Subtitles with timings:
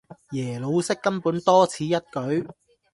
[0.31, 2.49] 耶魯式根本多此一舉